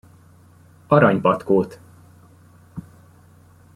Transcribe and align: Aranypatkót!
Aranypatkót! 0.87 1.79